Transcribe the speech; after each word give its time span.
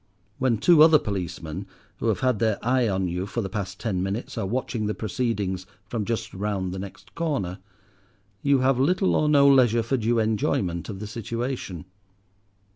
When 0.39 0.57
two 0.57 0.81
other 0.81 0.97
policemen, 0.97 1.67
who 1.97 2.07
have 2.07 2.21
had 2.21 2.39
their 2.39 2.57
eye 2.65 2.89
on 2.89 3.07
you 3.07 3.27
for 3.27 3.41
the 3.41 3.51
past 3.51 3.79
ten 3.79 4.01
minutes, 4.01 4.35
are 4.35 4.47
watching 4.47 4.87
the 4.87 4.95
proceedings 4.95 5.67
from 5.85 6.05
just 6.05 6.33
round 6.33 6.71
the 6.71 6.79
next 6.79 7.13
corner, 7.13 7.59
you 8.41 8.61
have 8.61 8.79
little 8.79 9.15
or 9.15 9.29
no 9.29 9.47
leisure 9.47 9.83
for 9.83 9.97
due 9.97 10.17
enjoyment 10.17 10.89
of 10.89 10.97
the 11.01 11.05
situation. 11.05 11.85